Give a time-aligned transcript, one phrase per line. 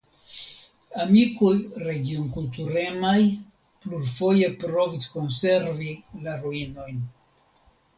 [1.03, 1.51] Amikoj
[1.89, 3.15] regionkulturemaj
[3.85, 7.03] plurfoje provis konservi la ruinojn.